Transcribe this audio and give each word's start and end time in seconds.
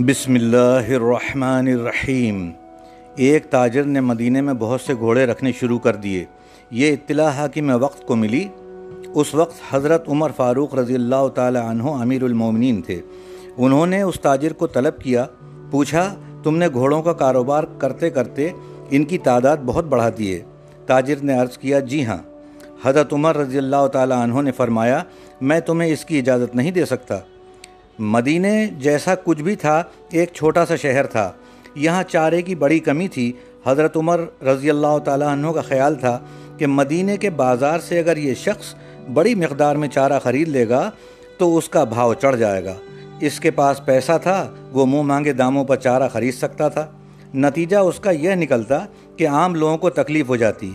بسم 0.00 0.34
اللہ 0.34 0.88
الرحمن 0.88 1.68
الرحیم۔ 1.68 2.50
ایک 3.16 3.44
تاجر 3.44 3.84
نے 3.84 4.00
مدینے 4.00 4.40
میں 4.40 4.54
بہت 4.54 4.80
سے 4.80 4.94
گھوڑے 4.94 5.26
رکھنے 5.26 5.52
شروع 5.52 5.78
کر 5.78 5.96
دیے۔ 5.96 6.24
یہ 6.70 6.92
اطلاع 6.92 7.28
حاکم 7.28 7.82
وقت 7.82 8.06
کو 8.06 8.16
ملی۔ 8.16 8.48
اس 9.14 9.34
وقت 9.34 9.54
حضرت 9.70 10.08
عمر 10.08 10.30
فاروق 10.36 10.74
رضی 10.74 10.94
اللہ 10.94 11.28
تعالی 11.34 11.58
عنہ 11.58 11.82
امیر 11.82 12.22
المومنین 12.22 12.82
تھے۔ 12.82 13.00
انہوں 13.56 13.86
نے 13.86 14.02
اس 14.02 14.20
تاجر 14.20 14.52
کو 14.52 14.66
طلب 14.66 14.98
کیا۔ 14.98 15.26
پوچھا، 15.70 16.14
تم 16.42 16.56
نے 16.56 16.68
گھوڑوں 16.68 17.02
کا 17.02 17.12
کاروبار 17.12 17.64
کرتے 17.78 18.10
کرتے 18.10 18.50
ان 18.90 19.04
کی 19.04 19.18
تعداد 19.18 19.56
بہت 19.66 19.84
بڑھا 19.84 20.10
دیے 20.18 20.42
تاجر 20.86 21.16
نے 21.22 21.32
عرض 21.32 21.58
کیا 21.58 21.80
جی 21.80 22.06
ہاں۔ 22.06 22.18
حضرت 22.84 23.12
عمر 23.12 23.36
رضی 23.36 23.58
اللہ 23.58 23.86
تعالی 23.86 24.14
عنہ 24.22 24.40
نے 24.40 24.52
فرمایا، 24.52 25.02
میں 25.40 25.60
تمہیں 25.60 25.92
اس 25.92 26.04
کی 26.04 26.18
اجازت 26.18 26.56
نہیں 26.56 26.70
دے 26.70 26.84
سکتا۔ 26.84 27.18
مدینے 28.02 28.66
جیسا 28.66 29.14
کچھ 29.24 29.42
بھی 29.42 29.56
تھا، 29.56 29.82
ایک 30.10 30.30
چھوٹا 30.32 30.66
سا 30.66 30.76
شہر 30.76 31.06
تھا۔ 31.06 31.32
یہاں 31.74 32.02
چارے 32.02 32.42
کی 32.42 32.54
بڑی 32.54 32.78
کمی 32.78 33.08
تھی۔ 33.08 33.32
حضرت 33.66 33.96
عمر 33.96 34.20
رضی 34.42 34.70
اللہ 34.70 34.98
تعالیٰ 35.04 35.28
عنہ 35.28 35.46
کا 35.46 35.60
خیال 35.60 35.94
تھا 35.94 36.18
کہ 36.58 36.66
مدینے 36.66 37.16
کے 37.16 37.30
بازار 37.30 37.78
سے 37.78 37.98
اگر 37.98 38.16
یہ 38.16 38.34
شخص 38.34 38.74
بڑی 39.14 39.34
مقدار 39.34 39.76
میں 39.76 39.88
چارہ 39.88 40.18
خرید 40.18 40.48
لے 40.48 40.68
گا، 40.68 40.90
تو 41.38 41.56
اس 41.56 41.68
کا 41.68 41.84
بھاؤ 41.84 42.14
چڑھ 42.14 42.36
جائے 42.36 42.64
گا۔ 42.64 42.74
اس 43.20 43.40
کے 43.40 43.50
پاس 43.50 43.84
پیسہ 43.84 44.12
تھا، 44.22 44.50
وہ 44.72 44.86
منہ 44.86 45.02
مانگے 45.02 45.32
داموں 45.32 45.64
پر 45.64 45.76
چارہ 45.76 46.08
خرید 46.12 46.34
سکتا 46.34 46.68
تھا۔ 46.68 46.86
نتیجہ 47.34 47.76
اس 47.76 48.00
کا 48.00 48.10
یہ 48.10 48.34
نکلتا 48.34 48.78
کہ 49.16 49.28
عام 49.28 49.54
لوگوں 49.54 49.78
کو 49.78 49.90
تکلیف 49.90 50.28
ہو 50.28 50.36
جاتی۔ 50.36 50.74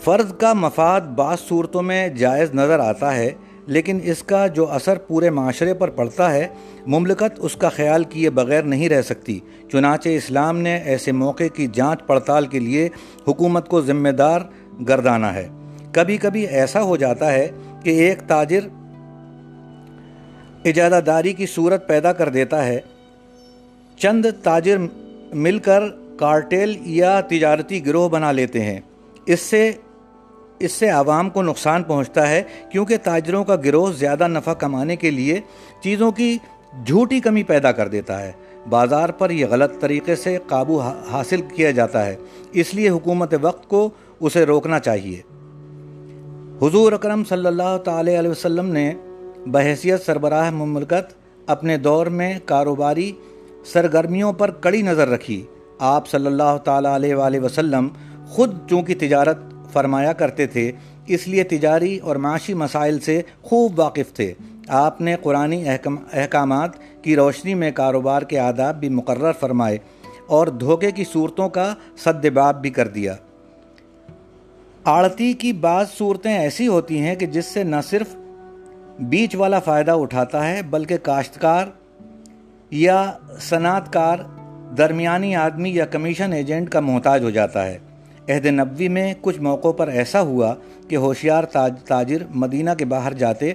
فرض 0.00 0.34
کا 0.38 0.52
مفاد 0.52 1.00
بعض 1.00 1.38
صورتوں 1.48 1.82
میں 1.82 2.08
جائز 2.08 2.54
نظر 2.54 2.78
آتا 2.78 3.16
ہے 3.16 3.30
لیکن 3.66 3.98
اس 4.02 4.22
کا 4.22 4.46
جو 4.46 4.70
اثر 4.70 4.98
پورے 4.98 5.30
معاشرے 5.30 5.74
پر 5.74 5.90
پڑتا 5.90 6.34
ہے، 6.34 6.48
مملکت 6.86 7.38
اس 7.38 7.56
کا 7.56 7.68
خیال 7.68 8.04
کیے 8.04 8.30
بغیر 8.30 8.62
نہیں 8.62 8.88
رہ 8.88 9.02
سکتی۔ 9.02 9.40
چنانچہ 9.72 10.08
اسلام 10.08 10.58
نے 10.58 10.76
ایسے 10.76 11.12
موقع 11.12 11.44
کی 11.54 11.66
جانچ 11.72 12.06
پڑتال 12.06 12.46
کے 12.46 12.58
لیے 12.58 12.88
حکومت 13.28 13.68
کو 13.68 13.80
ذمہ 13.80 14.08
دار 14.08 14.40
گردانا 14.88 15.34
ہے۔ 15.34 15.48
کبھی 15.92 16.16
کبھی 16.16 16.46
ایسا 16.46 16.82
ہو 16.82 16.96
جاتا 16.96 17.32
ہے 17.32 17.48
کہ 17.82 17.90
ایک 17.90 18.18
تاجر 18.26 18.60
اجازہ 20.64 21.00
داری 21.00 21.32
کی 21.32 21.46
صورت 21.46 21.88
پیدا 21.88 22.12
کر 22.12 22.28
دیتا 22.28 22.66
ہے۔ 22.66 22.80
چند 23.98 24.26
تاجر 24.42 24.76
مل 25.34 25.58
کر 25.58 25.82
کارٹیل 26.18 26.76
یا 26.80 27.20
تجارتی 27.20 27.86
گروہ 27.86 28.08
بنا 28.08 28.32
لیتے 28.32 28.60
ہیں۔ 28.60 28.80
اس 29.26 29.40
سے 29.40 29.72
اس 30.60 30.72
سے 30.72 30.88
عوام 30.88 31.30
کو 31.30 31.42
نقصان 31.42 31.82
پہنچتا 31.82 32.28
ہے، 32.28 32.42
کیونکہ 32.72 32.96
تاجروں 33.02 33.44
کا 33.44 33.56
گروہ 33.56 33.92
زیادہ 33.92 34.28
نفع 34.28 34.52
کمانے 34.52 34.96
کے 34.96 35.10
لیے 35.10 35.40
چیزوں 35.80 36.12
کی 36.12 36.38
جھوٹی 36.86 37.20
کمی 37.20 37.42
پیدا 37.42 37.72
کر 37.72 37.88
دیتا 37.88 38.22
ہے۔ 38.22 38.32
بازار 38.70 39.08
پر 39.08 39.30
یہ 39.30 39.46
غلط 39.46 39.80
طریقے 39.80 40.16
سے 40.16 40.38
قابو 40.46 40.80
حاصل 40.80 41.40
کیا 41.40 41.70
جاتا 41.70 42.06
ہے، 42.06 42.16
اس 42.52 42.74
لیے 42.74 42.88
حکومت 42.88 43.34
وقت 43.42 43.68
کو 43.68 43.90
اسے 44.20 44.46
روکنا 44.46 44.78
چاہیے۔ 44.78 45.20
حضور 46.62 46.92
اکرم 46.92 47.24
صلی 47.24 47.46
اللہ 47.46 47.76
تعالی 47.84 48.18
علیہ 48.18 48.30
وسلم 48.30 48.66
نے 48.66 48.94
بحیثیت 49.46 50.06
سربراہ 50.06 50.50
مملکت 50.50 51.14
اپنے 51.46 51.76
دور 51.76 52.06
میں 52.06 52.38
کاروباری 52.44 53.12
سرگرمیوں 53.72 54.32
پر 54.32 54.50
کڑی 54.50 54.82
نظر 54.82 55.08
رکھی۔ 55.08 55.42
آپ 55.78 56.08
صلی 56.08 56.26
اللہ 56.26 56.56
تعالیٰ 56.64 56.94
علیہ 56.94 57.14
وآلہ 57.14 57.40
وسلم 57.40 57.88
خود 58.28 58.56
چونکہ 58.70 58.94
تجارت 58.94 59.38
فرمایا 59.76 60.12
کرتے 60.12 60.46
تھے، 60.46 60.72
اس 61.06 61.28
لیے 61.28 61.44
تجاری 61.44 61.98
اور 61.98 62.16
معاشی 62.16 62.54
مسائل 62.54 63.00
سے 63.00 63.22
خوب 63.42 63.78
واقف 63.78 64.14
تھے۔ 64.14 64.32
آپ 64.68 65.00
نے 65.00 65.16
قرآن 65.22 65.54
احکامات 66.12 66.70
کی 67.02 67.16
روشنی 67.16 67.54
میں 67.54 67.70
کاروبار 67.74 68.22
کے 68.22 68.38
آداب 68.38 68.80
بھی 68.80 68.88
مقرر 68.88 69.32
فرمائے 69.32 69.78
اور 70.26 70.46
دھوکے 70.46 70.90
کی 70.90 71.04
صورتوں 71.12 71.48
کا 71.48 71.74
باب 72.34 72.62
بھی 72.62 72.70
کر 72.70 72.88
دیا۔ 72.88 73.14
آڑتی 74.84 75.32
کی 75.32 75.52
بعض 75.52 75.86
صورتیں 75.98 76.38
ایسی 76.38 76.66
ہوتی 76.66 76.98
ہیں 76.98 77.14
کہ 77.14 77.26
جس 77.26 77.46
سے 77.46 77.64
نہ 77.64 77.76
صرف 77.90 78.16
بیچ 79.00 79.36
والا 79.36 79.58
فائدہ 79.58 79.90
اٹھاتا 79.90 80.48
ہے 80.48 80.60
بلکہ 80.70 80.96
کاشتکار 80.96 81.66
یا 82.70 83.12
صنعت 83.40 83.92
کار 83.92 84.18
درمیانی 84.78 85.36
آدمی 85.36 85.70
یا 85.74 85.86
کمیشن 85.86 86.32
ایجنٹ 86.32 86.70
کا 86.70 86.80
محتاج 86.80 87.24
ہو 87.24 87.30
جاتا 87.30 87.66
ہے۔ 87.66 87.78
عہد 88.28 88.46
نبوی 88.46 88.88
میں 88.88 89.12
کچھ 89.20 89.40
موقعوں 89.40 89.72
پر 89.72 89.88
ایسا 89.88 90.20
ہوا 90.20 90.54
کہ 90.88 90.96
ہوشیار 90.96 91.44
تاجر 91.88 92.22
مدینہ 92.34 92.70
کے 92.78 92.84
باہر 92.84 93.12
جاتے 93.12 93.52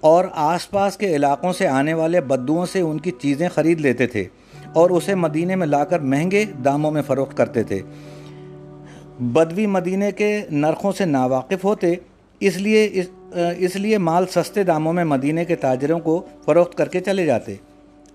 اور 0.00 0.24
آس 0.32 0.70
پاس 0.70 0.96
کے 0.96 1.14
علاقوں 1.16 1.52
سے 1.52 1.66
آنے 1.66 1.94
والے 1.94 2.20
بدوؤں 2.20 2.66
سے 2.66 2.80
ان 2.80 2.98
کی 2.98 3.10
چیزیں 3.10 3.48
خرید 3.48 3.80
لیتے 3.80 4.06
تھے 4.06 4.24
اور 4.72 4.90
اسے 4.90 5.14
مدینے 5.14 5.56
میں 5.56 5.66
لا 5.66 5.84
کر 5.84 6.00
مہنگے 6.00 6.44
داموں 6.64 6.90
میں 6.90 7.02
فروخت 7.02 7.36
کرتے 7.36 7.62
تھے۔ 7.62 7.80
بدوی 9.20 9.66
مدینے 9.66 10.10
کے 10.12 10.40
نرخوں 10.50 10.92
سے 10.92 11.04
ناواقف 11.04 11.64
ہوتے، 11.64 11.94
اس 12.40 12.56
لیے 12.56 13.02
اس 13.58 13.76
لیے 13.76 13.98
مال 13.98 14.26
سستے 14.26 14.62
داموں 14.62 14.92
میں 14.92 15.04
مدینے 15.04 15.44
کے 15.44 15.56
تاجروں 15.56 15.98
کو 15.98 16.24
فروخت 16.44 16.74
کر 16.74 16.88
کے 16.88 17.00
چلے 17.00 17.24
جاتے۔ 17.26 17.54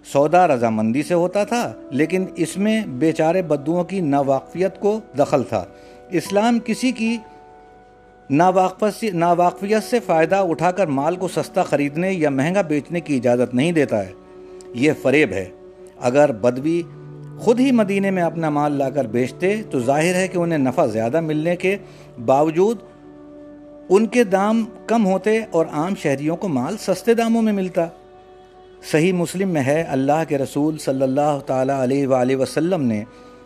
سودا 0.06 0.48
رضامندی 0.48 1.04
سے 1.04 1.14
ہوتا 1.14 1.44
تھا، 1.44 1.74
لیکن 1.90 2.26
اس 2.36 2.58
میں 2.58 2.86
بیچارے 2.86 3.42
بدوؤں 3.42 3.84
کی 3.84 4.00
ناواقفیت 4.00 4.80
کو 4.80 5.00
دخل 5.20 5.44
تھا۔ 5.44 5.66
اسلام 6.12 6.60
کسی 6.60 6.92
کی 6.92 7.18
ناواقفیت 9.14 9.84
سے 9.84 10.00
فائدہ 10.00 10.36
اٹھا 10.36 10.72
کر 10.72 10.88
مال 10.88 11.16
کو 11.16 11.28
سستا 11.28 11.64
خریدنے 11.64 12.12
یا 12.12 12.30
مہنگا 12.30 12.62
بیچنے 12.62 13.00
کی 13.00 13.18
اجازت 13.18 13.56
نہیں 13.56 13.72
دیتا 13.72 14.06
ہے۔ 14.06 14.12
یہ 14.74 14.92
فریب 15.02 15.32
ہے۔ 15.32 15.50
اگر 16.02 16.32
بدوی 16.32 16.82
خود 17.40 17.60
ہی 17.60 17.72
مدینے 17.72 18.12
میں 18.12 18.24
اپنا 18.24 18.50
مال 18.50 18.72
لا 18.72 18.90
کر 18.90 19.08
بیچتے، 19.08 19.62
تو 19.70 19.80
ظاہر 19.80 20.16
ہے 20.16 20.28
کہ 20.28 20.38
انہیں 20.38 20.60
نفع 20.60 20.86
زیادہ 20.86 21.22
ملنے 21.22 21.56
کے 21.56 21.78
باوجود 22.26 22.78
ان 23.90 24.06
کے 24.06 24.24
دام 24.24 24.66
کم 24.88 25.06
ہوتے 25.06 25.40
اور 25.52 25.66
عام 25.72 25.96
شہریوں 25.96 26.36
کو 26.36 26.48
مال 26.48 26.78
سستے 26.78 27.14
داموں 27.14 27.42
میں 27.42 27.54
ملتا۔ 27.54 27.88
صحیح 28.82 29.14
مسلم 29.14 29.50
میں 29.50 29.62
ہے، 29.64 29.82
اللہ 29.88 30.24
کے 30.28 30.38
رسول 30.38 30.78
صلی 30.78 31.04
اللہ 31.04 31.40
تعالیٰ 31.46 31.80
علیہ 31.82 32.08
وآلہ 32.08 32.36
وسلم 32.36 32.82
نے 32.84 33.04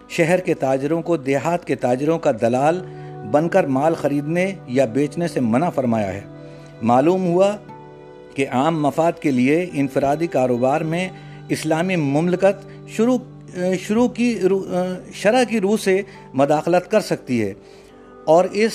شہر 0.09 0.39
کے 0.39 0.53
تاجروں 0.53 1.01
کو، 1.01 1.17
دیہات 1.17 1.65
کے 1.65 1.75
تاجروں 1.75 2.17
کا 2.19 2.31
دلال 2.41 2.81
بن 3.31 3.49
کر 3.49 3.65
مال 3.67 3.93
خریدنے 3.93 4.51
یا 4.67 4.85
بیچنے 4.93 5.27
سے 5.27 5.39
منع 5.39 5.69
فرمایا 5.69 6.13
ہے۔ 6.13 6.21
معلوم 6.81 7.25
ہوا 7.27 7.51
کہ 8.35 8.45
عام 8.51 8.81
مفاد 8.81 9.19
کے 9.21 9.31
لیے 9.31 9.65
انفرادی 9.73 10.27
کاروبار 10.27 10.81
میں 10.81 11.07
اسلامی 11.49 11.95
مملکت 11.95 12.67
شروع 12.95 13.17
شروع 13.81 14.07
کی 14.07 14.33
شرح 15.13 15.43
کی 15.49 15.59
روح 15.61 15.75
سے 15.83 16.01
مداخلت 16.33 16.89
کر 16.91 17.01
سکتی 17.01 17.41
ہے 17.41 17.53
اور 18.25 18.45
اس 18.53 18.73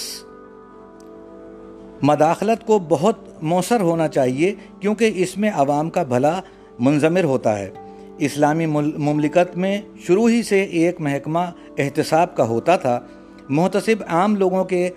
مداخلت 2.02 2.66
کو 2.66 2.78
بہت 2.78 3.42
مؤثر 3.42 3.80
ہونا 3.80 4.08
چاہیے 4.08 4.54
کیونکہ 4.80 5.10
اس 5.14 5.38
میں 5.38 5.50
عوام 5.54 5.90
کا 5.90 6.02
بھلا 6.02 6.40
منظمر 6.78 7.24
ہوتا 7.24 7.58
ہے۔ 7.58 7.70
اسلامی 8.18 8.66
مملکت 8.66 9.56
میں 9.56 9.80
شروع 10.06 10.28
ہی 10.28 10.42
سے 10.42 10.62
ایک 10.62 11.00
محکمہ 11.00 11.38
احتساب 11.78 12.36
کا 12.36 12.44
ہوتا 12.44 12.76
تھا۔ 12.76 13.00
محتسب 13.48 14.02
عام 14.08 14.36
لوگوں 14.36 14.64
کے 14.64 14.88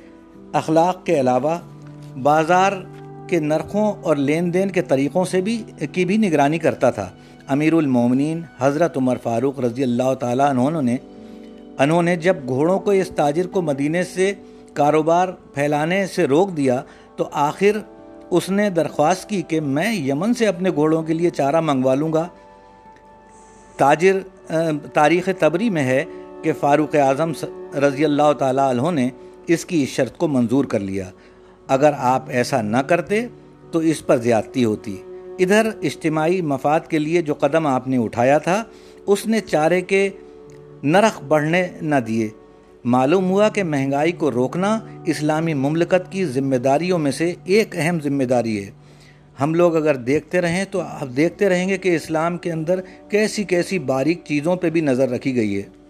اخلاق 0.53 1.05
کے 1.05 1.19
علاوہ 1.19 1.57
بازار 2.21 2.71
کے 3.27 3.39
نرخوں 3.39 3.93
اور 4.01 4.15
لین 4.15 4.53
دین 4.53 4.69
کے 4.69 4.81
طریقوں 4.81 5.25
سے 5.25 5.41
بھی، 5.41 5.63
کی 5.91 6.05
بھی 6.05 6.17
نگرانی 6.17 6.57
کرتا 6.57 6.89
تھا۔ 6.89 7.09
امیر 7.47 7.73
المومنین 7.73 8.41
حضرت 8.59 8.97
عمر 8.97 9.17
فاروق 9.23 9.59
رضی 9.59 9.83
اللہ 9.83 10.13
تعالیٰ 10.13 10.49
انہوں 10.49 10.81
نے 10.81 10.97
انہوں 11.79 12.01
نے 12.01 12.15
جب 12.15 12.35
گھوڑوں 12.47 12.79
کو 12.79 12.91
اس 12.91 13.09
تاجر 13.15 13.47
کو 13.47 13.61
مدینے 13.61 14.03
سے 14.03 14.33
کاروبار 14.73 15.27
پھیلانے 15.27 16.07
سے 16.07 16.25
روک 16.25 16.57
دیا 16.57 16.81
تو 17.15 17.29
آخر 17.31 17.77
اس 18.29 18.49
نے 18.49 18.69
درخواست 18.69 19.29
کی 19.29 19.41
کہ 19.41 19.61
میں 19.61 19.93
یمن 19.93 20.33
سے 20.33 20.47
اپنے 20.47 20.69
گھوڑوں 20.69 21.03
کے 21.03 21.13
لیے 21.13 21.29
چارہ 21.29 21.61
منگوا 21.61 21.95
لوں 21.95 22.13
گا۔ 22.13 22.27
تاجر 23.77 24.17
تاریخ 24.93 25.29
تبری 25.39 25.69
میں 25.69 25.83
ہے 25.83 26.03
کہ 26.41 26.53
فاروق 26.59 26.95
اعظم 26.95 27.31
رضی 27.75 28.05
اللہ 28.05 28.33
تعالیٰ 28.39 28.69
عنہ 28.69 28.91
نے 28.91 29.09
اس 29.47 29.65
کی 29.65 29.85
شرط 29.85 30.17
کو 30.17 30.27
منظور 30.27 30.65
کر 30.65 30.79
لیا۔ 30.79 31.09
اگر 31.67 31.91
آپ 31.97 32.23
ایسا 32.27 32.61
نہ 32.61 32.77
کرتے 32.77 33.27
تو 33.71 33.79
اس 33.79 34.05
پر 34.05 34.17
زیادتی 34.17 34.65
ہوتی۔ 34.65 35.01
ادھر 35.39 35.69
اجتماعی 35.81 36.41
مفاد 36.41 36.79
کے 36.87 36.99
لیے 36.99 37.21
جو 37.21 37.33
قدم 37.33 37.67
آپ 37.67 37.87
نے 37.87 37.97
اٹھایا 37.97 38.37
تھا، 38.37 38.63
اس 39.07 39.25
نے 39.25 39.39
چارے 39.39 39.81
کے 39.81 40.09
نرخ 40.83 41.23
بڑھنے 41.23 41.67
نہ 41.81 41.95
دیے۔ 41.95 42.29
معلوم 42.85 43.29
ہوا 43.29 43.49
کہ 43.49 43.63
مہنگائی 43.63 44.11
کو 44.11 44.31
روکنا 44.31 44.79
اسلامی 45.05 45.53
مملکت 45.53 46.11
کی 46.11 46.25
ذمہ 46.25 46.55
داریوں 46.55 46.99
میں 46.99 47.11
سے 47.11 47.33
ایک 47.43 47.75
اہم 47.77 47.99
ذمہ 48.03 48.23
داری 48.23 48.65
ہے۔ 48.65 48.71
ہم 49.41 49.53
لوگ 49.53 49.75
اگر 49.75 49.95
دیکھتے 49.95 50.41
رہیں 50.41 50.65
تو 50.71 50.81
دیکھتے 51.17 51.49
رہیں 51.49 51.69
گے 51.69 51.77
کہ 51.77 51.95
اسلام 51.95 52.37
کے 52.37 52.51
اندر 52.51 52.79
کیسی 53.09 53.43
کیسی 53.43 53.79
باریک 53.79 54.21
چیزوں 54.25 54.55
پہ 54.55 54.69
بھی 54.69 54.81
نظر 54.81 55.09
رکھی 55.09 55.35
گئی 55.35 55.57
ہے۔ 55.57 55.82